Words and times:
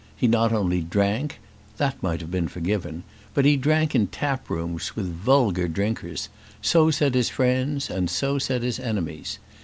He 0.15 0.27
not 0.27 0.51
only 0.51 0.81
drank 0.81 1.39
that 1.77 2.01
might 2.01 2.21
have 2.21 2.31
been 2.31 2.47
forgiven 2.47 3.03
but 3.35 3.45
he 3.45 3.55
drank 3.55 3.93
in 3.93 4.07
tap 4.07 4.49
rooms 4.49 4.95
with 4.95 5.05
vulgar 5.13 5.67
drinkers; 5.67 6.27
so 6.59 6.89
said 6.89 7.13
his 7.13 7.29
friends, 7.29 7.87
and 7.87 8.09
so 8.09 8.39
said 8.39 8.63
his 8.63 8.79
enemies. 8.79 9.37